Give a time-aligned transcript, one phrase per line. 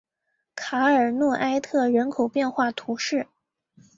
[0.55, 3.27] 卡尔诺埃特人口变化图示